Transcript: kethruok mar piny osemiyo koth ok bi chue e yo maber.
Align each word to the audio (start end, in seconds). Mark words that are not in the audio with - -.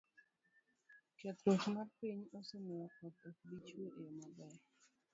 kethruok 1.17 1.63
mar 1.73 1.87
piny 1.97 2.21
osemiyo 2.39 2.87
koth 2.95 3.19
ok 3.29 3.37
bi 3.47 3.57
chue 3.67 3.85
e 3.99 4.01
yo 4.05 4.11
maber. 4.19 4.53